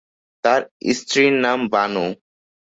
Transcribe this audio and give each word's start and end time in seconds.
তার 0.43 0.61
স্ত্রীর 0.97 1.33
নাম 1.43 1.59
বানু। 1.73 2.05